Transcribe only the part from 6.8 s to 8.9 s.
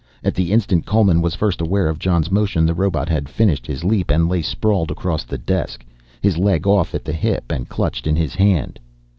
at the hip and clutched in his hand.